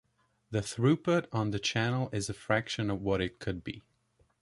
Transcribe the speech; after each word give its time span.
The 0.49 0.61
throughput 0.61 1.27
on 1.31 1.51
the 1.51 1.59
channel 1.59 2.09
is 2.11 2.27
a 2.27 2.33
fraction 2.33 2.89
of 2.89 3.01
what 3.03 3.21
it 3.21 3.37
could 3.37 3.63
be. 3.63 3.83